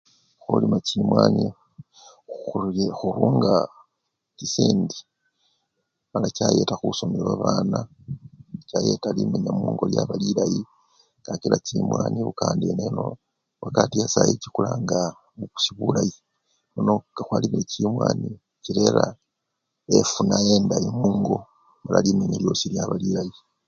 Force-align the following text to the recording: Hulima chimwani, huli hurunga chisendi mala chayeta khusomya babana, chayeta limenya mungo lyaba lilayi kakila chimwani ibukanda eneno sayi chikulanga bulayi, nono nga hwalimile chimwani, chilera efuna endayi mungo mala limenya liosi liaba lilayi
Hulima 0.43 0.77
chimwani, 0.87 1.45
huli 2.45 2.83
hurunga 2.97 3.53
chisendi 4.37 4.97
mala 6.11 6.27
chayeta 6.37 6.75
khusomya 6.79 7.21
babana, 7.29 7.79
chayeta 8.69 9.09
limenya 9.17 9.51
mungo 9.61 9.83
lyaba 9.91 10.15
lilayi 10.23 10.61
kakila 11.25 11.57
chimwani 11.67 12.17
ibukanda 12.19 12.65
eneno 12.73 13.03
sayi 14.13 14.33
chikulanga 14.41 14.99
bulayi, 15.77 16.15
nono 16.73 16.93
nga 17.11 17.21
hwalimile 17.27 17.63
chimwani, 17.71 18.29
chilera 18.63 19.05
efuna 19.97 20.35
endayi 20.53 20.89
mungo 21.01 21.35
mala 21.83 21.99
limenya 22.05 22.37
liosi 22.39 22.65
liaba 22.71 22.95
lilayi 23.03 23.35